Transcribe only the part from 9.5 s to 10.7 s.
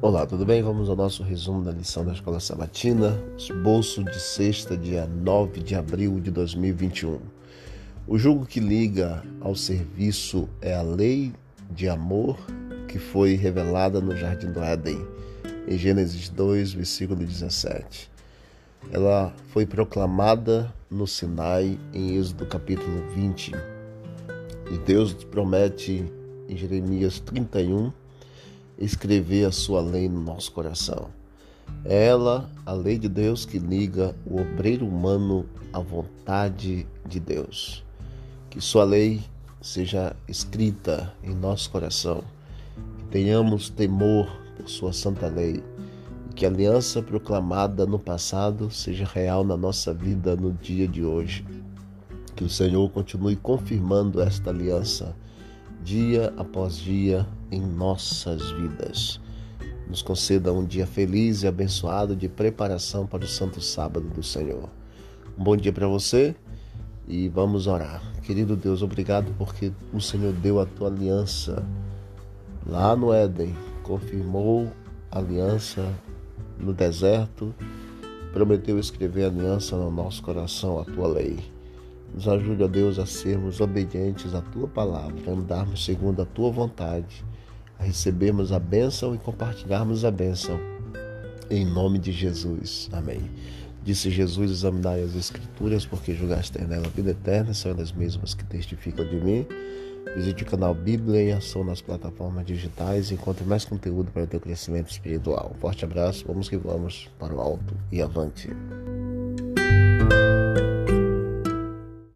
serviço